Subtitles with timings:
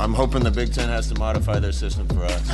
[0.00, 2.50] I'm hoping the Big Ten has to modify their system for us.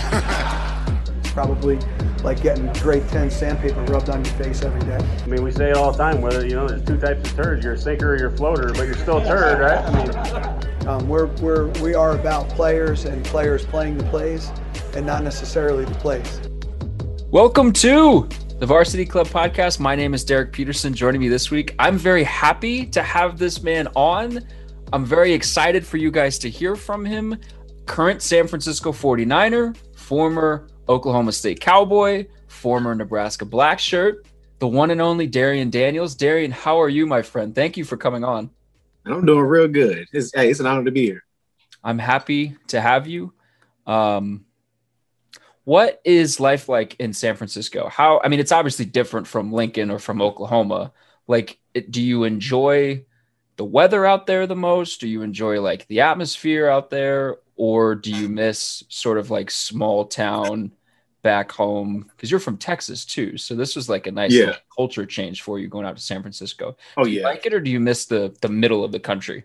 [1.33, 1.79] Probably
[2.23, 4.99] like getting grade 10 sandpaper rubbed on your face every day.
[4.99, 7.37] I mean, we say it all the time, whether, you know, there's two types of
[7.37, 7.65] turds.
[7.65, 9.79] You're a sinker or you're a floater, but you're still a turd, right?
[9.79, 14.51] I mean, um, we're, we're, we are about players and players playing the plays
[14.95, 16.41] and not necessarily the plays.
[17.31, 18.29] Welcome to
[18.59, 19.81] the Varsity Club podcast.
[19.81, 20.93] My name is Derek Peterson.
[20.93, 24.47] Joining me this week, I'm very happy to have this man on.
[24.93, 27.39] I'm very excited for you guys to hear from him.
[27.87, 34.27] Current San Francisco 49er, former Oklahoma State Cowboy, former Nebraska Black Shirt,
[34.59, 36.17] the one and only Darrion Daniels.
[36.17, 37.55] Darrion, how are you, my friend?
[37.55, 38.51] Thank you for coming on.
[39.07, 40.07] I'm doing real good.
[40.13, 41.23] It's, hey, it's an honor to be here.
[41.85, 43.33] I'm happy to have you.
[43.87, 44.45] Um,
[45.63, 47.89] what is life like in San Francisco?
[47.89, 50.93] How, I mean, it's obviously different from Lincoln or from Oklahoma.
[51.29, 53.05] Like, it, do you enjoy
[53.61, 55.01] the weather out there the most?
[55.01, 57.37] Do you enjoy like the atmosphere out there?
[57.57, 60.73] Or do you miss sort of like small town
[61.23, 62.07] back home?
[62.11, 63.37] Because you're from Texas too.
[63.37, 64.57] So this was like a nice Yeah.
[64.75, 66.77] culture change for you going out to San Francisco.
[66.97, 69.01] Oh Do you yeah, like it or do you miss the the middle of the
[69.01, 69.45] country?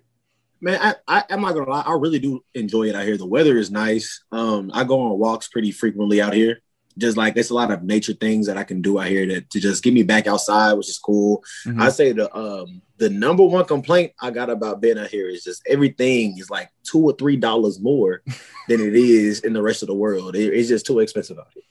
[0.62, 0.80] man.
[0.82, 1.82] I, I I'm not gonna lie.
[1.86, 3.18] I really do enjoy it out here.
[3.18, 4.24] The weather is nice.
[4.32, 6.62] Um, I go on walks pretty frequently out here.
[6.98, 9.42] Just like there's a lot of nature things that I can do out here to,
[9.42, 11.44] to just get me back outside, which is cool.
[11.66, 11.82] Mhm.
[11.82, 15.44] I say the um the number one complaint I got about being out here is
[15.44, 18.22] just everything is like two or three dollars more
[18.70, 20.36] than it is in the rest of the world.
[20.36, 21.64] It- it's just too expensive out here.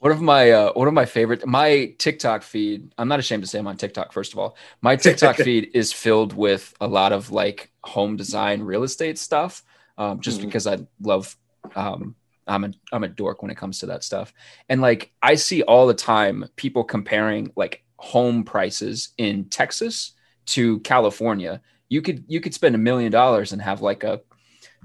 [0.00, 2.92] One of my uh, one of my favorite my TikTok feed.
[2.98, 4.12] I'm not ashamed to say I'm on TikTok.
[4.12, 8.60] First of all, my TikTok feed is filled with a lot of like home design,
[8.62, 9.64] real estate stuff.
[9.96, 10.44] Um, just Mhm.
[10.44, 11.36] because I love,
[11.74, 12.14] um,
[12.48, 14.32] I'm a I'm a dork when it comes to that stuff.
[14.68, 20.12] And like I see all the time people comparing like home prices in Texas
[20.46, 21.60] to California.
[21.88, 24.20] You could you could spend a million dollars and have like a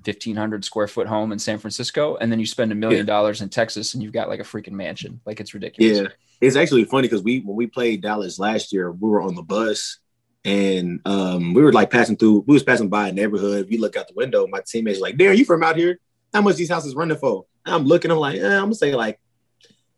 [0.03, 3.50] 1500 square foot home in San Francisco and then you spend a million dollars in
[3.50, 5.22] Texas and you've got like a freaking mansion.
[5.25, 6.00] Like it's ridiculous.
[6.00, 6.07] Yeah,
[6.41, 9.44] it's actually funny because we when we played Dallas last year, we were on the
[9.44, 10.00] bus
[10.46, 12.44] and um, we were like passing through.
[12.47, 13.68] We was passing by a neighborhood.
[13.69, 14.46] We look out the window.
[14.47, 16.00] My teammates like, "Darren, you from out here?
[16.34, 18.12] How much these houses running for?" I'm looking.
[18.12, 19.19] I'm like, eh, "I'm gonna say like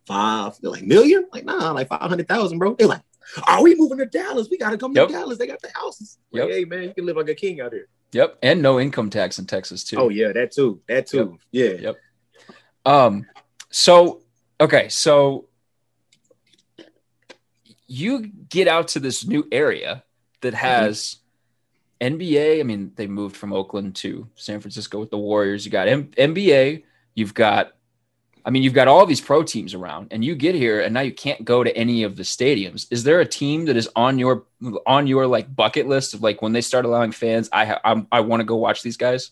[0.05, 3.01] five, They're like million, like nah, like five hundred thousand, bro." They're like,
[3.47, 4.47] "Are we moving to Dallas?
[4.51, 5.07] We gotta come Yep.
[5.07, 5.37] to Dallas.
[5.37, 7.87] They got the houses." Like, hey man, you can live like a king out here.
[8.11, 8.37] Yep.
[8.43, 9.97] And no income tax in Texas too.
[9.97, 10.79] Oh yeah, that too.
[10.87, 11.37] That too.
[11.51, 11.71] Yeah.
[11.71, 11.95] Yep.
[12.85, 13.25] Um,
[13.71, 14.21] so
[14.61, 15.47] okay, so
[17.87, 20.03] you get out to this new area
[20.41, 21.17] that has
[22.01, 22.59] NBA.
[22.59, 25.65] I mean, they moved from Oakland to San Francisco with the Warriors.
[25.65, 26.83] You got M- NBA.
[27.15, 27.73] You've got,
[28.45, 31.01] I mean, you've got all these pro teams around, and you get here, and now
[31.01, 32.85] you can't go to any of the stadiums.
[32.91, 34.43] Is there a team that is on your
[34.85, 37.49] on your like bucket list of like when they start allowing fans?
[37.51, 39.31] I ha- I'm, I want to go watch these guys.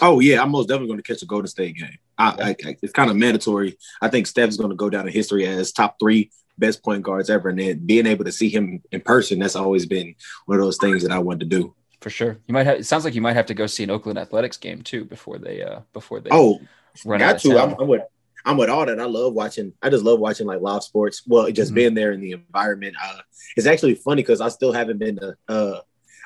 [0.00, 1.98] Oh yeah, I'm most definitely going to catch a Golden State game.
[2.18, 3.78] I, I, I- it's kind of mandatory.
[4.02, 7.30] I think Steph's going to go down in history as top three best point guards
[7.30, 10.14] ever, and then being able to see him in person, that's always been
[10.46, 11.74] one of those things that I wanted to do.
[12.00, 12.38] For sure.
[12.46, 14.56] You might have it sounds like you might have to go see an Oakland Athletics
[14.56, 16.60] game too before they uh before they Oh,
[17.04, 17.58] run got to.
[17.58, 18.02] I'm, I'm with.
[18.44, 18.98] I'm with all that.
[19.00, 19.72] I love watching.
[19.82, 21.22] I just love watching like live sports.
[21.26, 21.74] Well, just Mhm.
[21.74, 22.96] being there in the environment.
[23.02, 23.18] Uh,
[23.56, 25.36] it's actually funny because I still haven't been to.
[25.48, 25.80] Uh,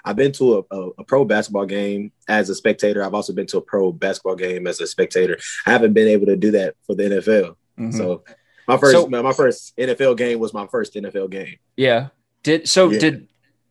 [0.04, 3.02] I've been to a, a, a pro basketball game as a spectator.
[3.04, 5.38] I've also been to a pro basketball game as a spectator.
[5.66, 7.56] I haven't been able to do that for the NFL.
[7.78, 7.94] Mhm.
[7.96, 8.22] So
[8.68, 11.56] my first So- my first NFL game was my first NFL game.
[11.76, 12.08] yeah.
[12.42, 12.98] Did so Yeah.
[12.98, 13.28] did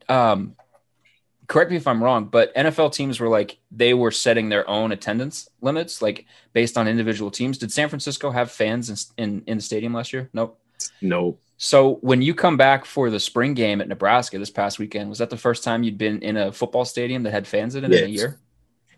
[0.10, 0.56] um
[1.52, 4.94] correct me if I'm wrong, but NFL teams were like they were setting their own
[4.94, 7.58] attendance limits like based on individual teams.
[7.58, 10.30] Did San Francisco have fans in in, in the stadium last year?
[10.32, 10.58] Nope.
[11.02, 15.10] No, So when you come back for the spring game at Nebraska this past weekend,
[15.10, 17.84] was that the first time you'd been in a football stadium that had fans in
[17.84, 18.40] it in a year?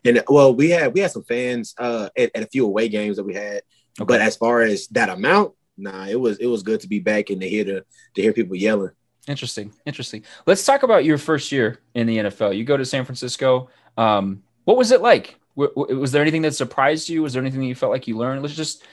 [0.06, 3.18] and well, we had we had some fans uh, at, at a few away games
[3.18, 3.64] that we had,
[3.98, 7.32] but as far as that amount, nah, it was it was good to be back
[7.32, 8.92] and to hear the to hear people yelling.
[9.28, 9.72] Interesting.
[9.86, 10.24] Interesting.
[10.46, 12.58] Let's talk about your first year in the NFL.
[12.58, 13.70] You go to San Francisco.
[13.98, 15.40] Um, what was it like?
[15.56, 17.22] W- w- was there anything that surprised you?
[17.24, 18.42] Was there anything that you felt like you learned?
[18.42, 18.84] Let's just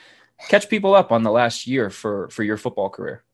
[0.49, 3.25] catch people up on the last year for for your football career.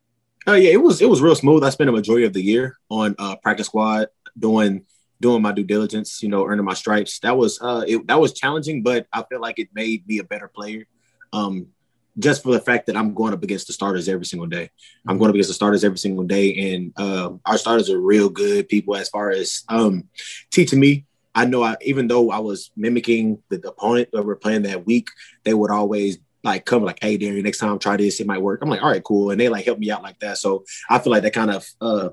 [0.47, 1.65] Oh yeah, it was it was real smooth.
[1.65, 4.09] I spent a majority of the year on uh, practice squad
[4.39, 4.85] doing
[5.21, 7.19] doing my due diligence, you know, earning my stripes.
[7.21, 10.25] That was uh it, that was challenging, but I feel like it made me a
[10.25, 10.87] better player.
[11.33, 11.69] Um,
[12.19, 14.71] just for the fact that I'm going up against the starters every single day.
[15.07, 18.29] I'm going up against the starters every single day, and uh, our starters are real
[18.29, 20.09] good people as far as um,
[20.51, 21.05] teaching me.
[21.35, 25.09] I know, I, even though I was mimicking the, opponent that we're playing that week,
[25.45, 28.63] they would always like come like, "Hey, Darrion, next time try this, it might work."
[28.63, 30.39] I'm like, "All right, cool," and they like help me out like that.
[30.39, 32.09] So I feel like that kind of, uh,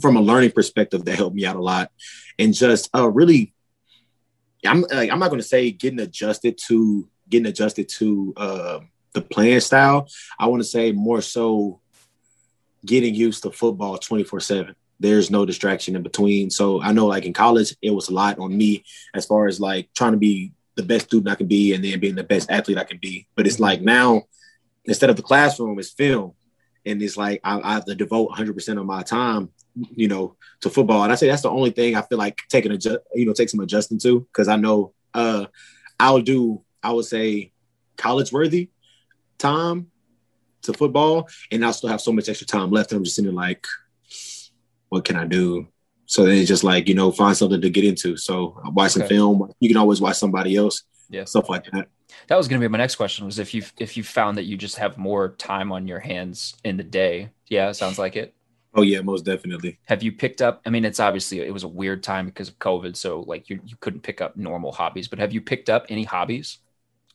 [0.00, 1.90] from a learning perspective, that helped me out a lot,
[2.38, 3.52] and just uh, really,
[4.64, 8.34] I'm like, I'm not going to say getting adjusted to getting adjusted to.
[8.36, 8.80] Uh,
[9.14, 10.08] the playing style.
[10.38, 11.80] I want to say more so
[12.84, 14.74] getting used to football 24 7.
[15.00, 16.50] There's no distraction in between.
[16.50, 18.84] So I know like in college, it was a lot on me
[19.14, 22.00] as far as like trying to be the best student I can be and then
[22.00, 23.26] being the best athlete I can be.
[23.34, 24.24] But it's like now,
[24.84, 26.32] instead of the classroom, it's film.
[26.86, 29.50] And it's like I, I have to devote 100% of my time,
[29.94, 31.02] you know, to football.
[31.02, 32.78] And I say that's the only thing I feel like taking a,
[33.14, 35.46] you know, take some adjusting to because I know uh,
[35.98, 37.52] I'll do, I would say,
[37.96, 38.70] college worthy
[39.44, 39.90] time
[40.62, 42.92] to football, and I still have so much extra time left.
[42.92, 43.66] And I'm just sitting like,
[44.88, 45.68] what can I do?
[46.06, 48.16] So then it's just like, you know, find something to get into.
[48.16, 49.14] So watch some okay.
[49.14, 49.52] film.
[49.60, 50.82] You can always watch somebody else.
[51.10, 51.24] Yeah.
[51.24, 51.88] Stuff like that.
[52.28, 54.56] That was gonna be my next question was if you if you found that you
[54.56, 57.30] just have more time on your hands in the day.
[57.48, 58.34] Yeah, sounds like it.
[58.74, 59.78] Oh yeah, most definitely.
[59.86, 60.60] Have you picked up?
[60.66, 63.60] I mean, it's obviously it was a weird time because of COVID, so like you
[63.64, 65.08] you couldn't pick up normal hobbies.
[65.08, 66.58] But have you picked up any hobbies?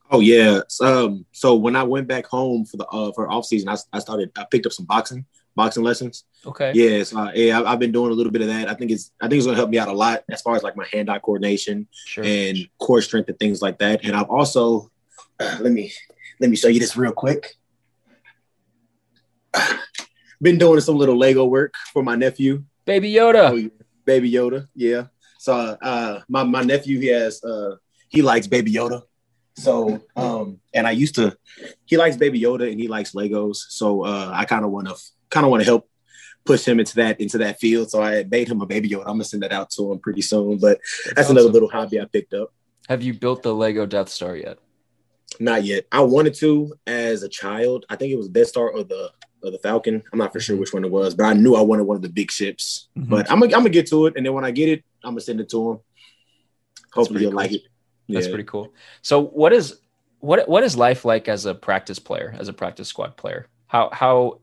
[0.09, 0.61] Oh yeah.
[0.81, 4.00] Um, so when I went back home for the uh, for off season, I, I
[4.00, 5.25] started I picked up some boxing
[5.56, 6.23] boxing lessons.
[6.45, 6.71] Okay.
[6.73, 7.03] Yeah.
[7.03, 8.69] So uh, yeah, I, have been doing a little bit of that.
[8.69, 10.63] I think it's I think it's gonna help me out a lot as far as
[10.63, 12.23] like my hand eye coordination sure.
[12.25, 14.03] and core strength and things like that.
[14.03, 14.89] And I've also
[15.39, 15.91] uh, let me
[16.39, 17.55] let me show you this real quick.
[20.41, 22.63] been doing some little Lego work for my nephew.
[22.85, 23.51] Baby Yoda.
[23.51, 23.69] Oh,
[24.05, 24.67] Baby Yoda.
[24.73, 25.07] Yeah.
[25.38, 27.75] So uh, my my nephew he has uh,
[28.07, 29.03] he likes Baby Yoda.
[29.59, 31.38] So, um, and I used to,
[31.85, 33.57] he likes Baby Yoda and he likes Legos.
[33.69, 34.95] So, uh, I kind of want to,
[35.29, 35.89] kind of want to help
[36.45, 37.91] push him into that, into that field.
[37.91, 39.01] So I made him a Baby Yoda.
[39.01, 40.57] I'm gonna send that out to him pretty soon.
[40.57, 42.53] But that's, that's another little hobby I picked up.
[42.88, 44.57] Have you built the Lego Death Star yet?
[45.39, 45.85] Not yet.
[45.91, 47.85] I wanted to as a child.
[47.89, 49.12] I think it was Death Star or the
[49.44, 50.01] or the Falcon.
[50.12, 50.62] I'm not for sure mm-hmm.
[50.62, 52.89] which one it was, but I knew I wanted one of the big ships.
[52.97, 53.09] Mm-hmm.
[53.09, 55.12] But I'm gonna, I'm gonna get to it, and then when I get it, I'm
[55.12, 55.79] gonna send it to him.
[56.94, 57.38] Hopefully, he'll cool.
[57.38, 57.62] like it.
[58.09, 58.31] That's yeah.
[58.31, 58.73] pretty cool.
[59.01, 59.79] So what is
[60.19, 63.47] what what is life like as a practice player, as a practice squad player?
[63.67, 64.39] How how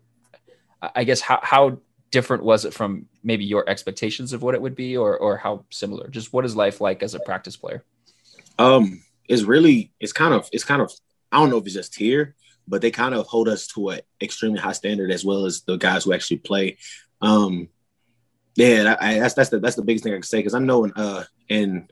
[0.80, 1.78] I guess how how
[2.12, 5.64] different was it from maybe your expectations of what it would be or or how
[5.70, 6.08] similar?
[6.08, 7.84] Just what is life like as a practice player?
[8.58, 10.92] Um it's really it's kind of it's kind of
[11.32, 12.36] I don't know if it's just here,
[12.69, 15.76] but they kind of hold us to an extremely high standard as well as the
[15.76, 16.78] guys who actually play.
[17.20, 17.69] Um
[18.54, 20.84] yeah, I, that's that's the that's the biggest thing I can say because I know
[20.84, 21.88] in uh in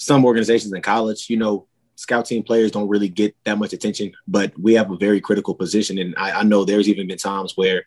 [0.00, 4.10] some organizations in college, you know, scout team players don't really get that much attention,
[4.26, 5.98] but we have a very critical position.
[5.98, 7.84] And I, I know there's even been times where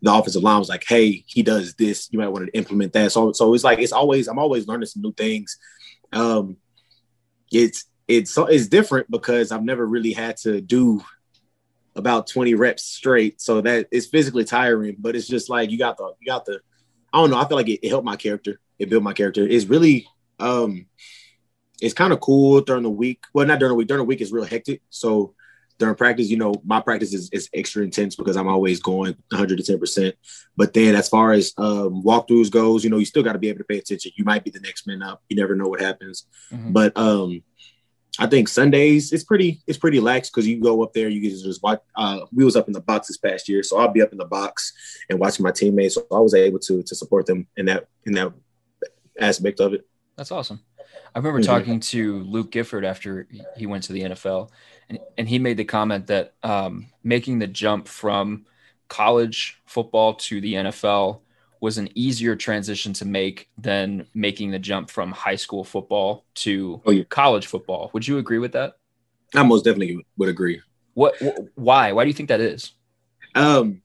[0.00, 2.08] the offensive line was like, "Hey, he does this.
[2.10, 4.86] You might want to implement that." So, so it's like it's always I'm always learning
[4.86, 5.58] some new things.
[6.12, 6.56] Um,
[7.52, 11.02] it's it's it's different because I've never really had to do
[11.94, 14.96] about 20 reps straight, so that it's physically tiring.
[14.98, 16.60] But it's just like you got the you got the
[17.12, 17.38] I don't know.
[17.38, 18.60] I feel like it, it helped my character.
[18.78, 19.46] It built my character.
[19.46, 20.06] It's really
[20.40, 20.86] um
[21.80, 23.24] it's kind of cool during the week.
[23.32, 23.88] Well, not during the week.
[23.88, 24.82] During the week is real hectic.
[24.90, 25.34] So
[25.78, 29.78] during practice, you know, my practice is, is extra intense because I'm always going 110
[29.78, 30.14] percent.
[30.56, 33.48] But then, as far as um, walkthroughs goes, you know, you still got to be
[33.48, 34.12] able to pay attention.
[34.16, 35.22] You might be the next man up.
[35.28, 36.26] You never know what happens.
[36.52, 36.72] Mm-hmm.
[36.72, 37.42] But um,
[38.18, 41.30] I think Sundays it's pretty it's pretty lax because you go up there, you can
[41.30, 41.80] just watch.
[41.96, 44.18] Uh, we was up in the box this past year, so I'll be up in
[44.18, 44.72] the box
[45.10, 45.96] and watching my teammates.
[45.96, 48.32] So I was able to to support them in that in that
[49.18, 49.86] aspect of it.
[50.16, 50.60] That's awesome.
[51.14, 51.50] I remember mm-hmm.
[51.50, 54.50] talking to Luke Gifford after he went to the NFL,
[54.88, 58.46] and, and he made the comment that um, making the jump from
[58.88, 61.20] college football to the NFL
[61.60, 66.82] was an easier transition to make than making the jump from high school football to
[66.84, 67.04] oh, yeah.
[67.04, 67.90] college football.
[67.94, 68.74] Would you agree with that?
[69.34, 70.60] I most definitely would agree.
[70.94, 71.16] What?
[71.16, 71.92] Wh- why?
[71.92, 72.72] Why do you think that is?
[73.34, 73.82] Um,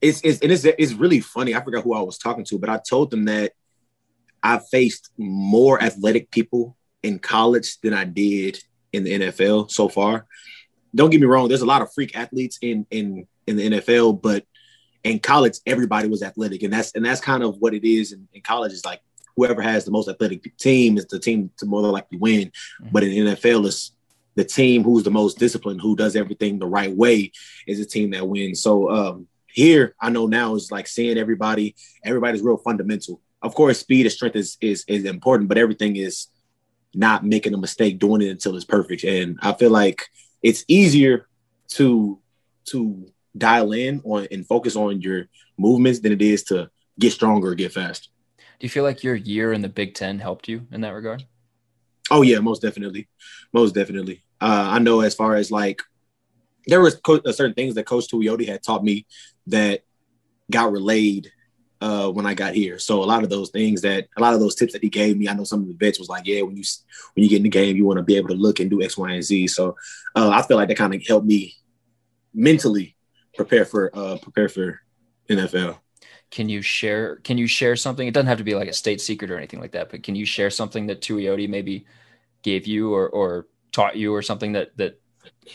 [0.00, 1.54] it's it's and it's it's really funny.
[1.54, 3.52] I forgot who I was talking to, but I told them that
[4.42, 8.58] I faced more athletic people in college than I did
[8.92, 10.26] in the NFL so far.
[10.94, 14.20] Don't get me wrong, there's a lot of freak athletes in in in the NFL,
[14.20, 14.44] but
[15.04, 18.28] in college everybody was athletic, and that's and that's kind of what it is in,
[18.32, 18.72] in college.
[18.72, 19.00] Is like
[19.36, 22.48] whoever has the most athletic team is the team to more likely win.
[22.48, 22.88] Mm-hmm.
[22.92, 23.92] But in the NFL, it's
[24.34, 27.32] the team who's the most disciplined, who does everything the right way,
[27.66, 28.62] is the team that wins.
[28.62, 31.74] So um, here, I know now is like seeing everybody.
[32.04, 36.28] Everybody's real fundamental of course, speed and strength is is is important, but everything is
[36.94, 39.04] not making a mistake doing it until it's perfect.
[39.04, 40.08] And I feel like
[40.42, 41.26] it's easier
[41.70, 42.18] to
[42.66, 43.06] to
[43.36, 45.26] dial in on and focus on your
[45.58, 48.08] movements than it is to get stronger or get faster.
[48.36, 51.24] Do you feel like your year in the Big Ten helped you in that regard?
[52.10, 53.08] Oh yeah, most definitely,
[53.52, 54.22] most definitely.
[54.40, 55.82] Uh, I know as far as like
[56.66, 59.06] there was co- uh, certain things that Coach Tuioti had taught me
[59.46, 59.82] that
[60.50, 61.32] got relayed
[61.82, 62.78] uh, when I got here.
[62.78, 65.18] So a lot of those things that a lot of those tips that he gave
[65.18, 66.62] me, I know some of the vets was like, yeah, when you
[67.14, 68.80] when you get in the game, you want to be able to look and do
[68.80, 69.48] X, Y, and Z.
[69.48, 69.76] So
[70.14, 71.56] uh, I feel like that kind of helped me
[72.32, 72.96] mentally
[73.34, 74.80] prepare for uh, prepare for
[75.28, 75.78] NFL.
[76.30, 77.16] Can you share?
[77.16, 78.06] Can you share something?
[78.06, 80.14] It doesn't have to be like a state secret or anything like that, but can
[80.14, 81.84] you share something that Tuioti maybe
[82.42, 85.00] gave you or, or taught you or something that that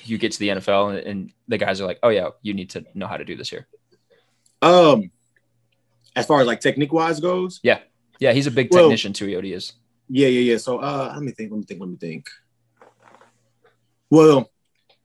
[0.03, 2.71] you get to the NFL and, and the guys are like, oh yeah, you need
[2.71, 3.65] to know how to do this here.
[4.61, 5.11] Um,
[6.17, 7.79] as far as like technique wise goes, yeah,
[8.19, 9.13] yeah, he's a big Well- technician.
[9.13, 9.73] Tuioti is.
[10.09, 10.57] Yeah, yeah, yeah.
[10.57, 12.27] So uh let me think, let me think, let me think.
[14.09, 14.49] Well,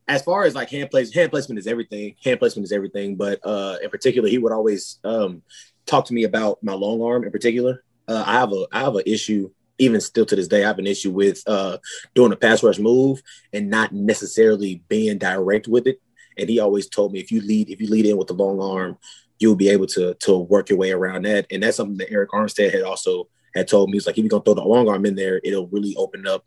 [0.08, 2.14] as far as like hand place, hand placement is everything.
[2.24, 3.16] Hand placement is everything.
[3.16, 5.42] But uh in particular, he would always um
[5.86, 7.82] talk to me about my long arm in particular.
[8.08, 10.78] Uh I have a I have an issue, even still to this day, I have
[10.78, 11.78] an issue with uh
[12.14, 16.00] doing a pass rush move and not necessarily being direct with it.
[16.38, 18.60] And he always told me if you lead, if you lead in with the long
[18.60, 18.96] arm,
[19.38, 21.46] you'll be able to to work your way around that.
[21.50, 23.96] And that's something that Arik Armstead had also had told me.
[23.96, 26.44] He's like, if you're gonna throw the long arm in there, it'll really open up,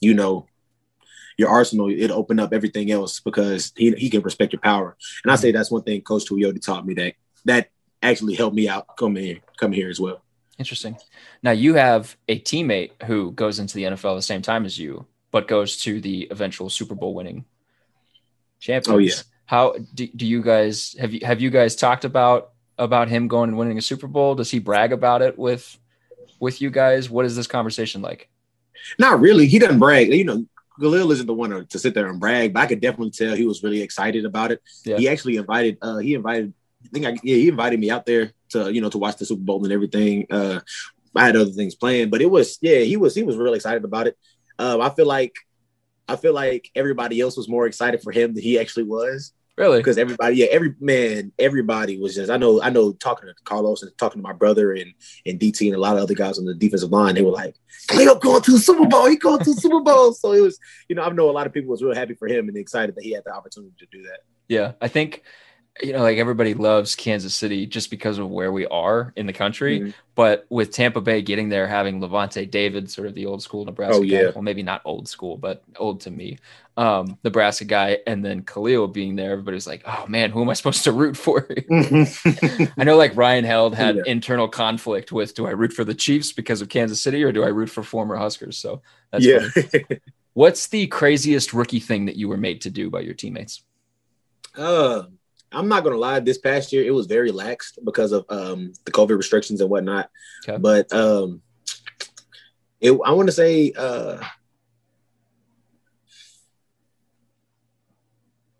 [0.00, 0.46] you know,
[1.36, 1.90] your arsenal.
[1.90, 4.96] It'll open up everything else because he, he can respect your power.
[5.24, 7.14] And I say that's one thing Coach Tuioti taught me that
[7.44, 7.70] that
[8.02, 10.22] actually helped me out coming here, coming here as well.
[10.58, 10.96] Interesting.
[11.42, 15.06] Now you have a teammate who goes into the NFL the same time as you,
[15.30, 17.44] but goes to the eventual Super Bowl winning
[18.58, 18.94] champions.
[18.94, 19.37] Oh, yeah.
[19.48, 23.48] How do, do you guys have you have you guys talked about about him going
[23.48, 24.34] and winning a Super Bowl?
[24.34, 25.78] Does he brag about it with
[26.38, 27.08] with you guys?
[27.08, 28.28] What is this conversation like?
[28.98, 29.46] Not really.
[29.46, 30.12] He doesn't brag.
[30.12, 30.44] You know,
[30.78, 33.46] Khalil isn't the one to, sit there and brag, but I could definitely tell he
[33.46, 34.60] was really excited about it.
[34.84, 34.98] Yeah.
[34.98, 35.78] He actually invited.
[35.80, 36.52] Uh, he invited.
[36.84, 39.24] I think I, yeah, he invited me out there to you know to watch the
[39.24, 40.26] Super Bowl and everything.
[40.30, 40.60] Uh,
[41.16, 43.86] I had other things planned, but it was yeah, he was he was really excited
[43.86, 44.18] about it.
[44.58, 45.34] Um, I feel like
[46.06, 49.78] I feel like everybody else was more excited for him than he actually was Really?
[49.78, 52.30] because everybody, yeah, every man, everybody was just.
[52.30, 52.92] I know, I know.
[52.92, 54.92] Talking to Carlos and talking to my brother and
[55.26, 57.56] and DT and a lot of other guys on the defensive line, they were like,
[57.88, 59.08] "Cleo going to the Super Bowl.
[59.08, 61.46] He going to the Super Bowl." So it was, you know, I know a lot
[61.46, 63.86] of people was real happy for him and excited that he had the opportunity to
[63.90, 64.20] do that.
[64.48, 65.22] Yeah, I think
[65.82, 69.32] you know, like everybody loves Kansas City just because of where we are in the
[69.32, 69.80] country.
[69.80, 69.94] Mhm.
[70.14, 73.98] But with Tampa Bay getting there, having Lavonte David, sort of the old school Nebraska
[73.98, 74.24] Oh, yeah.
[74.24, 76.38] guy, well, maybe not old school, but old to me,
[76.76, 80.54] um, Nebraska guy, and then Khalil being there, everybody's like, "Oh man, who am I
[80.54, 84.02] supposed to root for?" I know, like Ryan Held had Yeah.
[84.06, 87.44] internal conflict with, "Do I root for the Chiefs because of Kansas City, or do
[87.44, 88.82] I root for former Huskers?" So
[89.12, 89.48] that's yeah.
[90.34, 93.62] What's the craziest rookie thing that you were made to do by your teammates?
[94.56, 95.04] Uh,
[95.52, 96.20] I'm not gonna lie.
[96.20, 100.10] This past year, it was very lax because of um, the COVID restrictions and whatnot.
[100.46, 100.58] Okay.
[100.58, 101.42] But um,
[102.80, 104.22] it, I want to say, uh,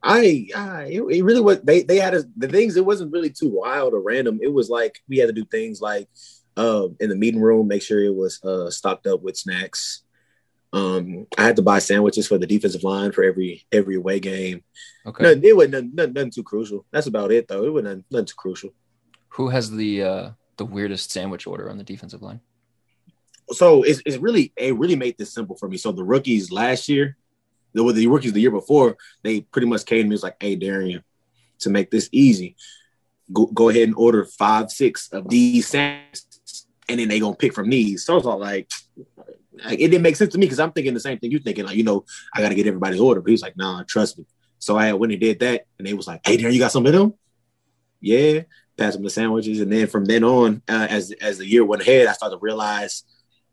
[0.02, 1.60] I, I it, it really was.
[1.60, 2.76] They they had us the things.
[2.76, 4.38] It wasn't really too wild or random.
[4.42, 6.08] It was like we had to do things like
[6.56, 10.02] uh, in the meeting room, make sure it was uh, stocked up with snacks.
[10.72, 14.62] Um, I had to buy sandwiches for the defensive line for every every away game.
[15.06, 16.84] Okay, No, it wasn't nothing, nothing, nothing too crucial.
[16.90, 17.64] That's about it, though.
[17.64, 18.70] It wasn't nothing, nothing too crucial.
[19.28, 22.40] who has the uh, the weirdest sandwich order on the defensive line?
[23.50, 25.78] So it's, it's really it really made this simple for me.
[25.78, 27.16] So the rookies last year,
[27.72, 30.36] the, the rookies the year before, they pretty much came to me and was like,
[30.38, 31.02] "Hey, Darrion,
[31.60, 32.56] to make this easy,
[33.32, 37.54] go, go ahead and order five, six of these sandwiches, and then they gonna pick
[37.54, 38.68] from these." So I was all like,
[39.64, 41.66] like, it didn't make sense to me because I'm thinking the same thing you're thinking.
[41.66, 43.20] Like, you know, I got to get everybody's order.
[43.20, 44.26] But he's like, "Nah, trust me."
[44.58, 46.86] So I went and did that, and they was like, "Hey, Darren, you got some
[46.86, 47.14] of them?"
[48.00, 48.42] Yeah,
[48.76, 51.82] pass them the sandwiches, and then from then on, uh, as as the year went
[51.82, 53.04] ahead, I started to realize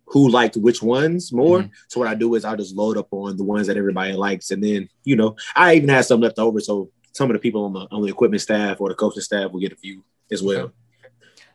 [0.08, 1.62] who liked which ones more.
[1.62, 1.72] Mhm.
[1.88, 4.52] So what I do is I just load up on the ones that everybody likes,
[4.52, 7.66] and then you know I even had some left over, so some of the people
[7.66, 10.44] on the on the equipment staff or the coaching staff will get a few as
[10.44, 10.72] well.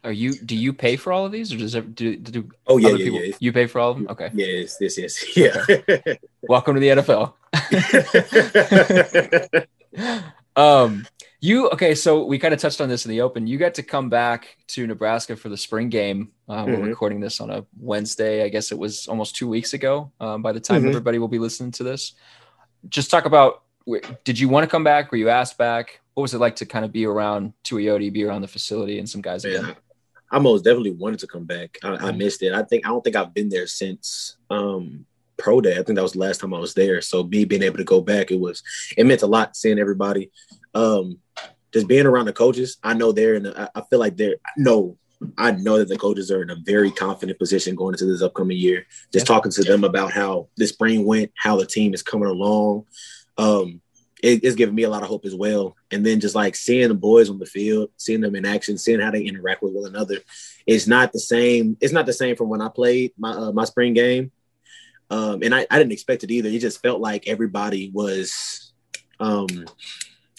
[0.03, 0.33] Are you?
[0.33, 2.97] Do you pay for all of these, or does it, do, do Oh yeah, other
[2.99, 3.21] yeah, people?
[3.23, 3.35] yeah.
[3.39, 4.07] You pay for all of them.
[4.09, 4.31] Okay.
[4.33, 5.65] Yes, yes, yes, yeah.
[6.49, 7.35] Welcome to the NFL.
[10.57, 11.07] um,
[11.41, 11.95] you okay?
[11.95, 13.47] So we kind of touched on this in the open.
[13.47, 16.33] You got to come back to Nebraska for the spring game.
[16.49, 16.89] Uh, We're Mhm.
[16.89, 18.43] recording this on a Wednesday.
[18.43, 20.13] I guess it was almost two weeks ago.
[20.21, 20.89] Um, by the time Mhm.
[20.89, 22.15] everybody will be listening to this,
[22.89, 23.63] just talk about.
[24.25, 25.11] Did you want to come back?
[25.11, 26.01] Were you asked back?
[26.15, 29.09] What was it like to kind of be around Tuioti, be around the facility, and
[29.09, 29.75] some guys again?
[30.31, 31.79] I most definitely wanted to come back.
[31.83, 32.53] I, I, missed it.
[32.53, 35.05] I think I don't think I've been there since um,
[35.37, 35.73] pro day.
[35.73, 37.01] I think that was the last time I was there.
[37.01, 38.63] So me being able to go back, it was
[38.97, 40.31] it meant a lot seeing everybody.
[40.75, 41.19] Um,
[41.73, 43.47] just being around the coaches, I know they're in.
[43.47, 44.97] A, I feel like they're no.
[45.37, 48.57] I know that the coaches are in a very confident position going into this upcoming
[48.57, 48.87] year.
[49.13, 49.35] Just yeah.
[49.35, 52.87] talking to them about how the spring went, how the team is coming along.
[53.37, 53.83] Um,
[54.23, 55.77] it, it's giving me a lot of hope as well.
[55.91, 59.01] And then just like seeing the boys on the field, seeing them in action, seeing
[59.01, 60.17] how they interact with one another,
[60.67, 61.77] it's not the same.
[61.81, 64.31] It's not the same from when I played my uh, my spring game,
[65.11, 66.49] um, and I, I didn't expect it either.
[66.49, 68.73] It just felt like everybody was
[69.19, 69.67] um,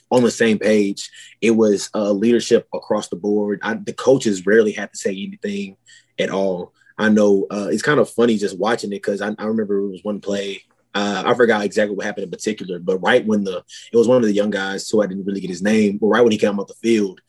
[0.09, 1.09] on the same page.
[1.41, 3.59] It was uh, leadership across the board.
[3.63, 5.77] I, the coaches rarely had to say anything
[6.19, 6.73] at all.
[6.97, 9.89] I know uh, it's kind of funny just watching it because I, I remember it
[9.89, 13.63] was one play uh, I forgot exactly what happened in particular, but right when the
[13.91, 16.07] it was one of the young guys who I didn't really get his name, but
[16.07, 17.21] right when he came off the field,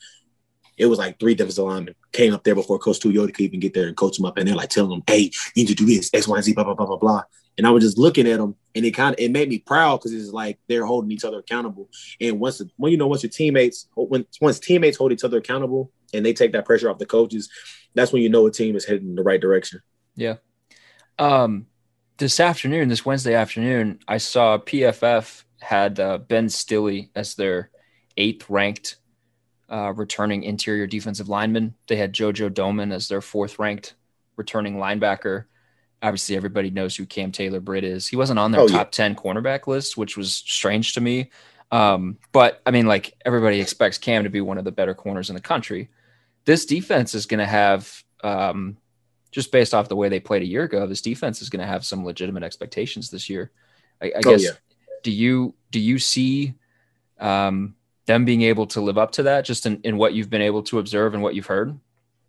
[0.77, 3.75] it was like three defensive linemen came up there before Coach Tuioti could even get
[3.75, 5.87] there and coach him up, and they're like telling him, "Hey, you need to do
[5.87, 7.23] this X, Y, and Z, blah blah blah blah blah."
[7.59, 9.99] And I was just looking at them, and it kind of it made me proud
[9.99, 11.89] because it's like they're holding each other accountable.
[12.21, 15.93] And once when you know once your teammates when once teammates hold each other accountable
[16.13, 17.49] and they take that pressure off the coaches,
[17.95, 19.81] that's when you know a team is heading in the right direction.
[20.17, 20.37] Yeah.
[21.19, 21.67] Um,
[22.19, 27.71] this afternoon, this Wednesday afternoon, I saw PFF had uh, Ben Stille as their
[28.17, 28.97] eighth ranked
[29.71, 31.75] uh, returning interior defensive lineman.
[31.89, 33.95] They had JoJo Domann as their fourth ranked
[34.37, 35.45] returning linebacker.
[36.03, 38.09] Obviously, everybody knows who Cam Taylor Britt is.
[38.09, 39.07] He wasn't on their oh, top yeah.
[39.09, 41.31] 10 cornerback list, which was strange to me.
[41.71, 45.31] Um, but I mean, like everybody expects Cam to be one of the better corners
[45.31, 45.89] in the country.
[46.45, 48.77] This defense is going to have um,
[49.33, 51.67] just based off the way they played a year ago, this defense is going to
[51.67, 53.51] have some legitimate expectations this year.
[54.01, 54.45] I, I oh, guess.
[54.45, 54.51] Yeah.
[55.03, 56.55] Do you do you see
[57.19, 57.75] um,
[58.07, 60.63] them being able to live up to that, just in, in what you've been able
[60.65, 61.77] to observe and what you've heard?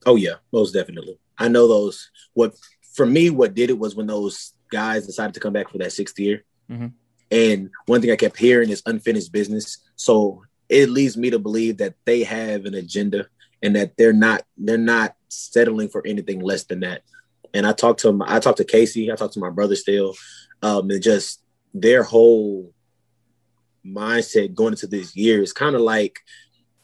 [0.06, 1.20] Oh yeah, most definitely.
[1.38, 2.10] I know those.
[2.34, 2.56] What
[2.94, 5.94] for me, what did it was when those guys decided to come back for that
[5.94, 6.44] sixth year.
[6.70, 6.88] Mm-hmm.
[7.32, 9.78] And one thing I kept hearing is unfinished business.
[9.96, 13.28] So it leads me to believe that they have an agenda
[13.64, 17.02] and that they're not they're not settling for anything less than that.
[17.54, 20.16] And I talked to him, I talked to Casey, I talked to my brother still,
[20.62, 21.42] um, and just
[21.74, 22.72] their whole
[23.86, 26.20] mindset going into this year is kind of like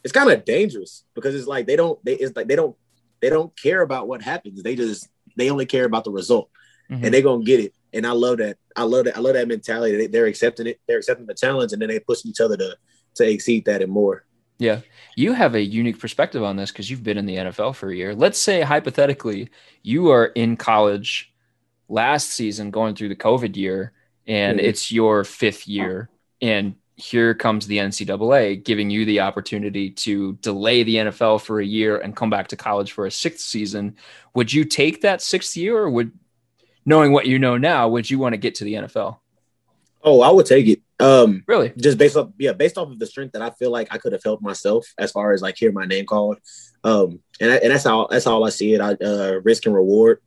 [0.03, 2.75] it's kind of dangerous because it's like they don't they it's like they don't
[3.21, 4.63] they don't care about what happens.
[4.63, 6.49] They just they only care about the result,
[6.89, 7.03] mm-hmm.
[7.03, 7.73] and they're gonna get it.
[7.91, 8.57] And I love that.
[8.75, 9.17] I love that.
[9.17, 10.07] I love that mentality.
[10.07, 10.79] They, are accepting it.
[10.87, 12.77] They're accepting the challenge, and then they push each other to
[13.15, 14.25] to exceed that and more.
[14.59, 14.81] Yeah.
[15.15, 17.95] You have a unique perspective on this because you've been in the NFL for a
[17.95, 18.13] year.
[18.13, 19.49] Let's say, hypothetically,
[19.81, 21.33] you are in college
[21.87, 23.93] last season going through the COVID year
[24.27, 24.67] and mm-hmm.
[24.67, 26.09] it's your fifth year.
[26.41, 31.65] And here comes the NCAA giving you the opportunity to delay the NFL for a
[31.65, 33.95] year and come back to college for a sixth season.
[34.35, 36.11] Would you take that sixth year or would,
[36.85, 39.19] knowing what you know now, would you want to get to the NFL?
[40.01, 40.81] Oh, I would take it.
[40.99, 41.73] Um, really?
[41.77, 44.13] Just based off, yeah, based off of the strength that I feel like I could
[44.13, 46.37] have helped myself as far as like hear my name called.
[46.83, 48.81] Um, and I, and that's how that's how I see it.
[48.81, 50.21] I uh, risk and reward.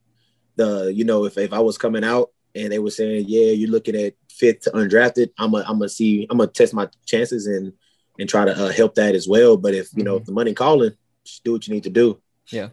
[0.57, 3.71] The you know if if I was coming out and they were saying yeah you're
[3.71, 7.47] looking at fifth to undrafted, I'm gonna I'm gonna see I'm gonna test my chances
[7.47, 7.73] and
[8.19, 9.57] and try to uh, help that as well.
[9.57, 10.27] But if you know if mm-hmm.
[10.27, 10.93] the money calling,
[11.25, 12.21] just do what you need to do.
[12.49, 12.69] Yeah.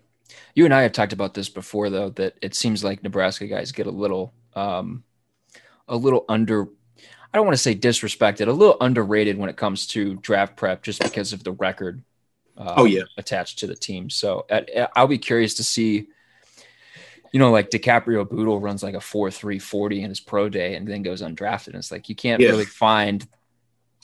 [0.55, 3.71] You and I have talked about this before, though, that it seems like Nebraska guys
[3.71, 5.03] get a little, um,
[5.87, 6.67] a little under
[7.33, 10.83] I don't want to say disrespected, a little underrated when it comes to draft prep
[10.83, 12.03] just because of the record.
[12.57, 14.09] Um, oh yeah, attached to the team.
[14.09, 16.07] So at, at, I'll be curious to see.
[17.31, 20.73] You know, like DiCaprio Bootle runs like a four three forty in his pro day
[20.73, 21.67] and then goes undrafted.
[21.67, 22.49] And it's like you can't yeah.
[22.49, 23.23] really find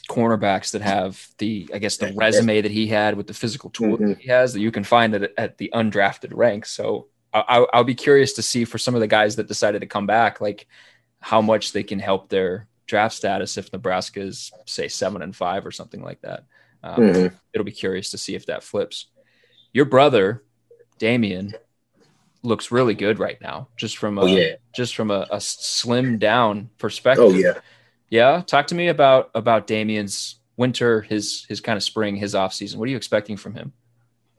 [0.07, 3.97] cornerbacks that have the, I guess, the resume that he had with the physical tool
[3.97, 4.09] mm-hmm.
[4.09, 6.69] that he has that you can find at, at the undrafted ranks.
[6.69, 9.88] So I, I'll be curious to see for some of the guys that decided to
[9.88, 10.67] come back, like
[11.19, 15.65] how much they can help their draft status if Nebraska is say seven and five
[15.65, 16.45] or something like that.
[16.84, 17.36] Um, mm-hmm.
[17.54, 19.08] It'll be curious to see if that flips.
[19.74, 20.43] Your brother,
[21.00, 21.54] Damion,
[22.43, 24.56] looks really good right now, just from a, oh, yeah.
[24.74, 27.26] just from a, a slim down perspective.
[27.26, 27.60] Oh yeah,
[28.10, 28.43] yeah.
[28.45, 32.80] Talk to me about about Damion's winter, his his kind of spring, his off season.
[32.80, 33.74] What are you expecting from him?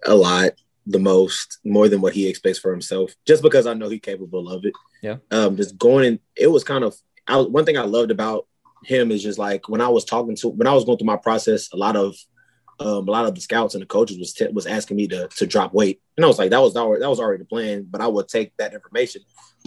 [0.07, 0.53] A lot,
[0.87, 3.15] the most, more than what he expects for himself.
[3.27, 4.73] Just because I know he's capable of it.
[5.03, 5.17] Yeah.
[5.31, 6.97] Um, just going in, it was kind of
[7.29, 8.47] I, one thing I loved about
[8.85, 11.17] him is just like when I was talking to when I was going through my
[11.17, 12.17] process, a lot of
[12.79, 15.29] um, a lot of the scouts and the coaches was t- was asking me to
[15.29, 17.87] to drop weight, and I was like, that was that was already the plan.
[17.89, 19.23] But I would take that information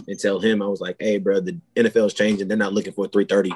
[0.06, 2.48] and tell him, I was like, hey, bro, the NFL is changing.
[2.48, 3.54] They're not looking for a 330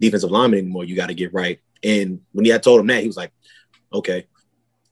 [0.00, 0.84] defensive lineman anymore.
[0.84, 1.60] You got to get right.
[1.82, 3.32] And when he had told him that, he was like,
[3.92, 4.26] okay.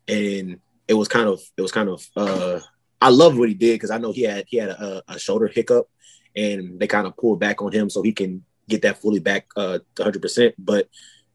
[0.09, 2.61] And it was kind of it was kind of uh,
[3.01, 5.47] I love what he did because I know he had he had a, a shoulder
[5.47, 5.89] hiccup,
[6.37, 9.47] and they kind of pulled back on him so he can get that fully back
[9.57, 10.23] uh 100.
[10.23, 10.89] percent But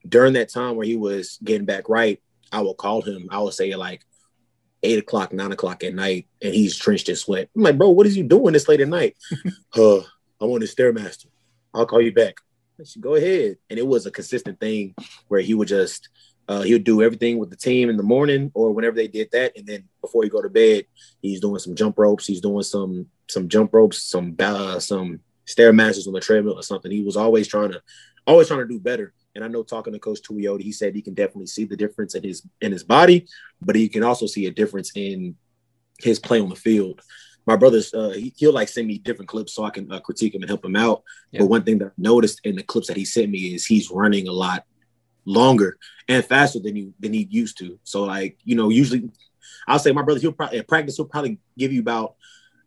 [0.07, 3.27] during that time where he was getting back right, I will call him.
[3.29, 4.03] I would say like
[4.83, 7.49] eight o'clock, nine o'clock at night, and he's drenched in sweat.
[7.55, 9.17] I'm like, bro, what is you doing this late at night?
[9.75, 9.97] uh,
[10.39, 11.27] I'm on the stairmaster.
[11.73, 12.37] I'll call you back.
[12.83, 13.57] Said, Go ahead.
[13.69, 14.95] And it was a consistent thing
[15.27, 16.09] where he would just
[16.47, 19.29] uh, he would do everything with the team in the morning or whenever they did
[19.31, 20.85] that, and then before he go to bed,
[21.21, 22.25] he's doing some jump ropes.
[22.25, 26.91] He's doing some some jump ropes, some uh, some stairmasters on the treadmill or something.
[26.91, 27.81] He was always trying to
[28.25, 29.13] always trying to do better.
[29.35, 32.15] And I know talking to Coach Tuioti, he said he can definitely see the difference
[32.15, 33.27] in his in his body,
[33.61, 35.35] but he can also see a difference in
[35.99, 37.01] his play on the field.
[37.45, 40.35] My brother's uh, he, will like send me different clips so I can uh, critique
[40.35, 41.03] him and help him out.
[41.31, 41.41] Yeah.
[41.41, 43.89] But one thing that I noticed in the clips that he sent me is he's
[43.89, 44.65] running a lot
[45.23, 47.79] longer and faster than you than he used to.
[47.83, 49.09] So like you know, usually
[49.67, 52.15] I'll say my brother he'll probably at practice he'll probably give you about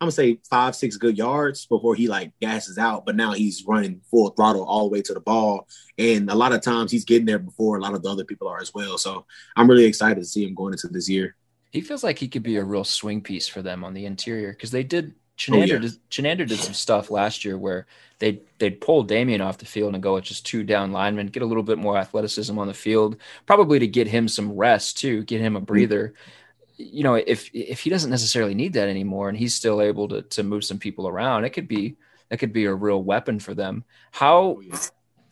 [0.00, 3.04] I'm gonna say five, six good yards before he like gasses out.
[3.04, 5.68] But now he's running full throttle all the way to the ball.
[5.98, 8.48] And a lot of times he's getting there before a lot of the other people
[8.48, 8.96] are as well.
[8.96, 11.36] So I'm really excited to see him going into this year.
[11.70, 14.52] He feels like he could be a real swing piece for them on the interior
[14.52, 15.78] because they did Chinander, oh, yeah.
[15.78, 17.86] did, Chinander did some stuff last year where
[18.18, 21.42] they they'd pull Damion off the field and go with just two down linemen, get
[21.42, 25.24] a little bit more athleticism on the field, probably to get him some rest too,
[25.24, 25.66] get him a mm-hmm.
[25.66, 26.08] breather.
[26.08, 26.36] Mm-hmm
[26.80, 30.22] you know, if if he doesn't necessarily need that anymore and he's still able to
[30.22, 31.96] to move some people around, it could be
[32.28, 33.84] that could be a real weapon for them.
[34.10, 34.62] How oh,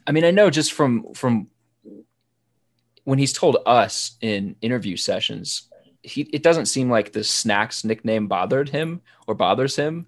[0.07, 1.49] I mean, I know just from from
[3.05, 5.69] when he's told us in interview sessions,
[6.03, 10.07] he it doesn't seem like the snacks nickname bothered him or bothers him.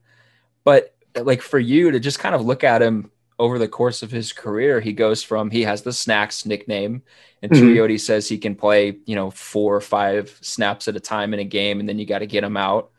[0.64, 4.10] But like for you to just kind of look at him over the course of
[4.10, 7.02] his career, he goes from he has the snacks nickname,
[7.40, 7.96] and mm-hmm.
[7.96, 11.44] says he can play, you know, four or five snaps at a time in a
[11.44, 12.90] game, and then you got to get him out.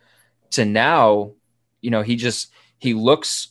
[0.51, 1.34] To now,
[1.80, 3.49] you know, he just he looks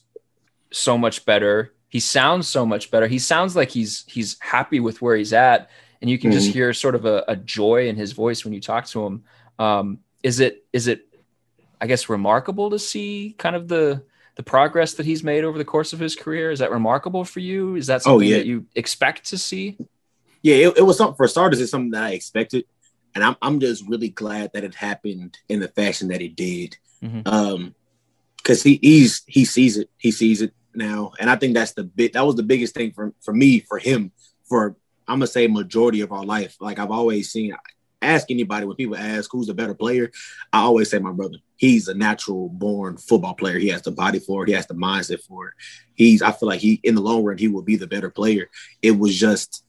[0.72, 1.72] so much better.
[1.88, 3.06] He sounds so much better.
[3.06, 6.40] He sounds like he's he's happy with where he's at, and you can mm-hmm.
[6.40, 9.22] just hear sort of a, a, joy in his voice when you talk to him.
[9.60, 11.06] Um, is it is it,
[11.80, 14.02] I guess, remarkable to see kind of the
[14.36, 16.50] the progress that he's made over the course of his career?
[16.50, 17.76] Is that remarkable for you?
[17.76, 18.36] Is that oh, something oh, yeah.
[18.38, 19.76] that you expect to see?
[20.42, 21.60] Yeah, it, it was something for starters.
[21.60, 22.64] It's something that I expected,
[23.14, 26.76] and I'm I'm just really glad that it happened in the fashion that it did.
[27.02, 27.22] Mm-hmm.
[27.26, 27.74] Um,
[28.36, 31.84] because he he's he sees it, he sees it now, and I think that's the
[31.84, 34.12] bit that was the biggest thing for for me, for him,
[34.48, 36.56] for I'm gonna say majority of our life.
[36.60, 37.54] Like I've always seen,
[38.02, 40.10] ask anybody when people ask who's the better player,
[40.52, 41.36] I always say my brother.
[41.56, 43.58] He's a natural born football player.
[43.58, 44.48] He has the body for it.
[44.48, 45.54] He has the mindset for it.
[45.94, 48.48] He's I feel like he in the long run he will be the better player.
[48.82, 49.64] It was just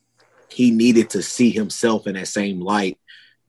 [0.49, 2.97] he needed to see himself in that same light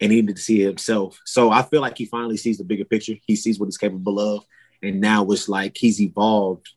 [0.00, 1.20] and he needed to see himself.
[1.24, 3.14] So I feel like he finally sees the bigger picture.
[3.26, 4.44] He sees what he's capable of.
[4.82, 6.68] And now it's like he's evolved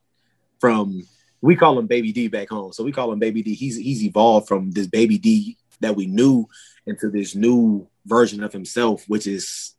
[0.59, 1.03] from
[1.41, 2.73] we call him baby D back home.
[2.73, 3.53] So we call him baby D.
[3.53, 6.47] He's he's evolved from this baby D that we knew
[6.85, 9.75] into this new version of himself, which is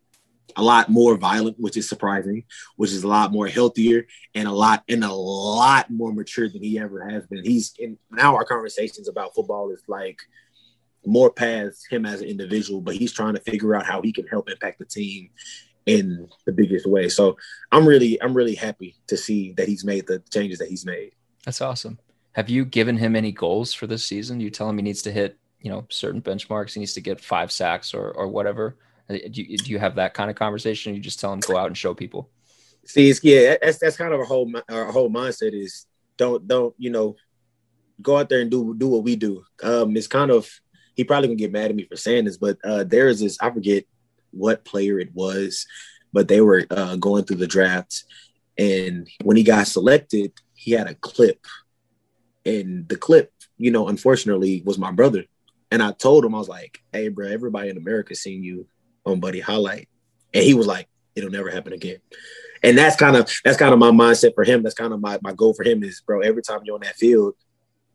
[0.55, 2.43] a lot more violent, which is surprising,
[2.75, 6.63] which is a lot more healthier and a lot and a lot more mature than
[6.63, 7.43] he ever has been.
[7.43, 10.19] He's in now our conversations about football is like
[11.05, 14.27] more past him as an individual, but he's trying to figure out how he can
[14.27, 15.29] help impact the team
[15.85, 17.07] in the biggest way.
[17.07, 17.37] So
[17.71, 21.11] I'm really I'm really happy to see that he's made the changes that he's made.
[21.45, 21.99] That's awesome.
[22.33, 24.39] Have you given him any goals for this season?
[24.39, 27.19] You tell him he needs to hit you know certain benchmarks he needs to get
[27.19, 28.77] five sacks or or whatever.
[29.09, 31.57] Uh, do you, do you have that kind of conversation you just tell him go
[31.57, 32.29] out and show people?
[32.85, 35.85] See it's yeah that's that's kind of a whole our whole mindset is
[36.17, 37.15] don't don't you know
[38.01, 39.43] go out there and do do what we do.
[39.63, 40.49] Um it's kind of
[40.95, 43.37] he probably gonna get mad at me for saying this but uh there is this
[43.39, 43.85] i forget
[44.31, 45.67] what player it was
[46.11, 48.03] but they were uh going through the draft
[48.57, 51.45] and when he got selected he had a clip.
[52.45, 55.25] And the clip you know unfortunately was my brother
[55.71, 58.67] and I told him, I was like, hey, bro, everybody in America seen you
[59.05, 59.89] on Buddy Highlight.
[60.33, 61.97] And he was like, it'll never happen again.
[62.63, 64.63] And that's kind of that's kind of my mindset for him.
[64.63, 66.95] That's kind of my, my goal for him is, bro, every time you're on that
[66.95, 67.35] field,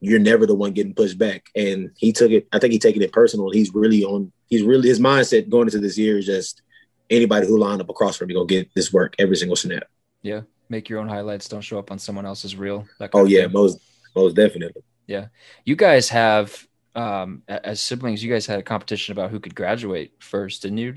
[0.00, 1.46] you're never the one getting pushed back.
[1.54, 3.50] And he took it, I think he taking it personal.
[3.50, 6.62] He's really on, he's really his mindset going into this year is just
[7.10, 9.84] anybody who lined up across from me gonna get this work every single snap.
[10.22, 10.42] Yeah.
[10.68, 11.48] Make your own highlights.
[11.48, 12.86] Don't show up on someone else's reel.
[13.12, 13.78] oh yeah, most
[14.14, 14.82] most definitely.
[15.06, 15.26] Yeah.
[15.64, 20.12] You guys have um, as siblings, you guys had a competition about who could graduate
[20.18, 20.96] first, didn't you?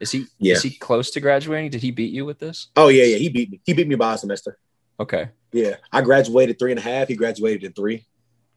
[0.00, 0.54] Is he yeah.
[0.54, 1.70] is he close to graduating?
[1.70, 2.68] Did he beat you with this?
[2.74, 3.16] Oh yeah, yeah.
[3.16, 3.60] He beat me.
[3.64, 4.58] He beat me by a semester.
[4.98, 5.28] Okay.
[5.52, 5.76] Yeah.
[5.92, 7.08] I graduated three and a half.
[7.08, 8.04] He graduated in three.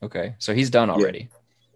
[0.02, 0.36] Okay.
[0.40, 1.30] So he's done already.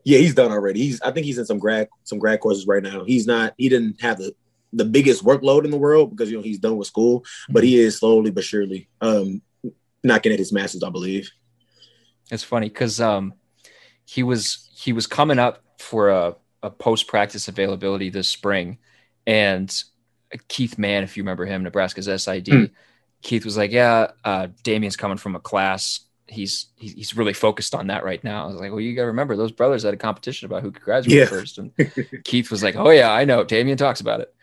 [0.03, 0.17] Yeah.
[0.17, 0.79] yeah, he's done already.
[0.79, 3.03] He's I think he's in some grad some grad courses right now.
[3.03, 4.33] He's not he didn't have the
[4.73, 7.79] the biggest workload in the world because you know he's done with school, but he
[7.79, 9.41] is slowly but surely um,
[10.03, 11.29] knocking at his masters, I believe.
[12.31, 13.33] It's funny because um,
[14.05, 18.77] he was he was coming up for a, a post practice availability this spring,
[19.27, 19.83] and
[20.47, 22.71] Keith Mann, if you remember him, Nebraska's SID, mm.
[23.21, 25.99] Keith was like, "Yeah, uh, Damion's coming from a class.
[26.27, 29.07] He's he's really focused on that right now." I was like, "Well, you got to
[29.07, 31.25] remember those brothers had a competition about who could graduate yeah.
[31.25, 31.57] first.
[31.57, 31.73] And
[32.23, 33.43] Keith was like, "Oh yeah, I know.
[33.43, 34.33] Damion talks about it."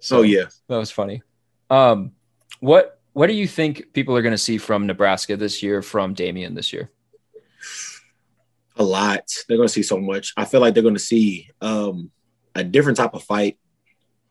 [0.00, 1.22] So oh yeah, that was funny.
[1.70, 2.12] Um,
[2.60, 6.12] what what do you think people are going to see from Nebraska this year from
[6.12, 6.90] Damien this year?
[8.76, 9.24] A lot.
[9.48, 10.32] They're going to see so much.
[10.36, 12.10] I feel like they're going to see um,
[12.54, 13.58] a different type of fight,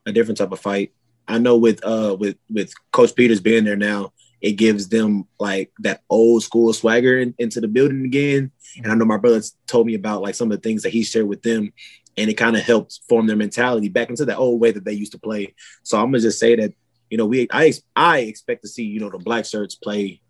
[0.06, 0.94] a different type of fight.
[1.28, 5.72] I know with uh with with Coach Peters being there now, it gives them like
[5.80, 8.52] that old school swagger in, into the building again.
[8.78, 11.04] And I know my brother told me about like some of the things that he
[11.04, 11.74] shared with them,
[12.18, 14.94] and it kind of helped form their mentality back into that old way that they
[14.94, 15.56] used to play.
[15.84, 16.74] So I'm gonna just say that
[17.10, 20.22] you know we I I expect to see you know the black shirts play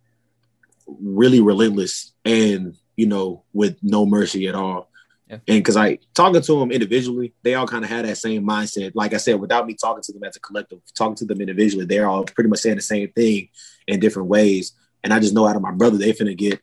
[0.88, 4.90] really relentless and you know with no mercy at all.
[5.28, 5.38] Yeah.
[5.48, 8.92] And because I talking to them individually, they all kind of had that same mindset.
[8.94, 11.86] Like I said, without me talking to them as a collective, talking to them individually,
[11.86, 13.50] they're all pretty much saying the same thing
[13.88, 14.74] in different ways.
[15.04, 16.62] And I just know out of my brother, they finna get,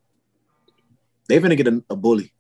[1.29, 2.33] they finna get a, a bully.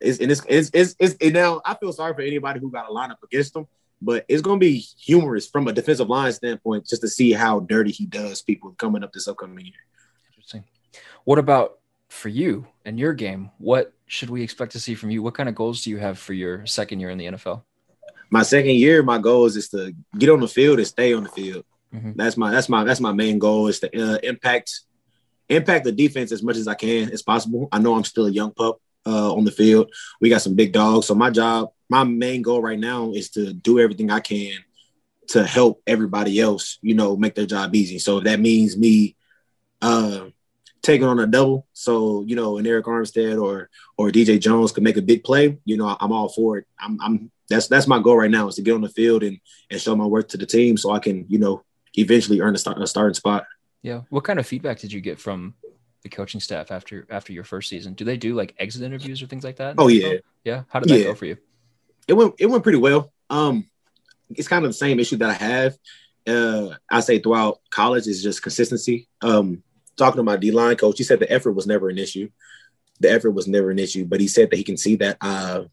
[0.00, 2.88] It's, and it's, it's, it's, it's and now I feel sorry for anybody who got
[2.88, 3.66] a line up against them,
[4.02, 7.92] but it's gonna be humorous from a defensive line standpoint just to see how dirty
[7.92, 9.74] he does people coming up this upcoming year.
[10.30, 10.64] Interesting.
[11.24, 11.78] What about
[12.12, 15.22] for you and your game, what should we expect to see from you?
[15.22, 17.62] What kind of goals do you have for your second year in the NFL?
[18.30, 21.24] My second year, my goal is just to get on the field and stay on
[21.24, 21.64] the field.
[21.92, 22.12] Mm-hmm.
[22.16, 24.80] That's my that's my that's my main goal is to uh, impact
[25.48, 27.68] impact the defense as much as I can as possible.
[27.72, 29.90] I know I'm still a young pup uh, on the field.
[30.20, 33.52] We got some big dogs, so my job, my main goal right now is to
[33.52, 34.52] do everything I can
[35.28, 37.98] to help everybody else, you know, make their job easy.
[37.98, 39.16] So that means me
[39.80, 40.26] uh,
[40.82, 41.66] taking on a double.
[41.72, 45.58] So you know, an Arik Armstead or or DJ Jones could make a big play.
[45.64, 46.66] You know, I'm all for it.
[46.78, 49.38] I'm, I'm that's that's my goal right now is to get on the field and
[49.70, 51.64] and show my worth to the team so I can you know
[51.94, 53.46] eventually earn a, start, a starting spot.
[53.82, 54.02] Yeah.
[54.10, 55.54] What kind of feedback did you get from
[56.02, 57.94] the coaching staff after after your first season?
[57.94, 59.76] Do they do like exit interviews or things like that?
[59.78, 60.18] Oh yeah.
[60.44, 60.62] Yeah.
[60.68, 61.04] How did that yeah.
[61.04, 61.36] go for you?
[62.08, 63.12] It went it went pretty well.
[63.30, 63.68] Um,
[64.30, 65.78] it's kind of the same issue that I have.
[66.26, 69.08] Uh, I say throughout college is just consistency.
[69.20, 69.62] Um,
[69.96, 72.30] talking to my D line coach, he said the effort was never an issue.
[73.00, 75.64] The effort was never an issue, but he said that he can see that uh,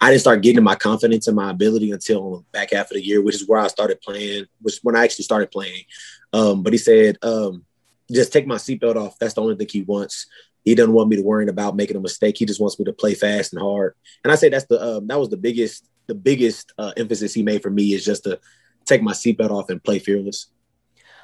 [0.00, 3.20] I didn't start getting my confidence and my ability until back half of the year,
[3.22, 5.84] which is where I started playing, which when I actually started playing.
[6.32, 7.64] Um, but he said, um,
[8.10, 9.18] just take my seatbelt off.
[9.18, 10.26] That's the only thing he wants.
[10.64, 12.36] He doesn't want me to worry about making a mistake.
[12.38, 13.94] He just wants me to play fast and hard.
[14.24, 17.42] And I say that's the um, that was the biggest the biggest uh, emphasis he
[17.42, 18.38] made for me is just to
[18.84, 20.48] take my seatbelt off and play fearless.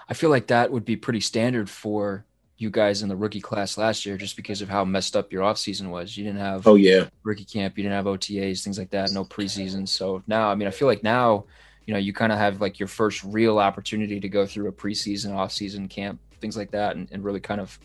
[0.09, 2.25] I feel like that would be pretty standard for
[2.59, 5.43] you guys in the rookie class last year just because of how messed up your
[5.43, 6.17] offseason was.
[6.17, 9.25] You didn't have oh yeah rookie camp, you didn't have OTAs, things like that, no
[9.25, 9.87] preseason.
[9.89, 11.45] So now, I mean, I feel like now,
[11.87, 14.73] you know, you kind of have like your first real opportunity to go through a
[14.73, 17.79] preseason, offseason camp, things like that, and, and really kind of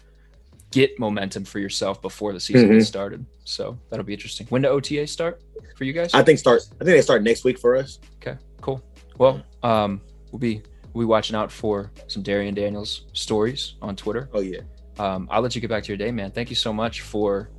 [0.72, 2.78] get momentum for yourself before the season mm-hmm.
[2.78, 3.26] gets started.
[3.44, 4.48] So that'll be interesting.
[4.48, 5.42] When do OTA start
[5.76, 6.14] for you guys?
[6.14, 6.62] I think start.
[6.76, 8.00] I think they start next week for us.
[8.22, 8.82] Okay, cool.
[9.18, 14.30] Well, um, we'll be we'll be watching out for some Darrion Daniels stories on Twitter.
[14.34, 14.62] Oh yeah.
[15.00, 16.32] Um, I'll let you get back to your day, man.
[16.32, 17.50] Thank you so much for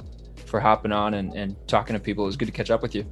[0.47, 2.25] for hopping on and, and talking to people.
[2.25, 3.05] It was good to catch up with you.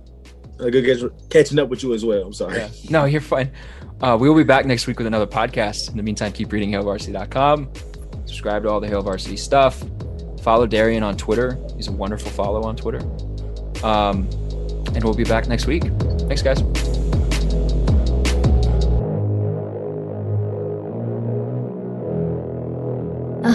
[0.61, 2.23] Uh, good catching up with you as well.
[2.23, 2.59] I'm sorry.
[2.59, 2.69] Yeah.
[2.91, 3.51] No, you're fine.
[4.03, 5.91] Uh, we will be back next week with another podcast.
[5.91, 7.71] In the meantime, keep reading HailVarsity.com.
[8.27, 9.83] Subscribe to all the Hail Varsity stuff.
[10.43, 11.59] Follow Darrion on Twitter.
[11.77, 13.01] He's a wonderful follow on Twitter.
[13.85, 14.29] Um,
[14.95, 15.85] and we'll be back next week.
[16.29, 16.80] Thanks, guys.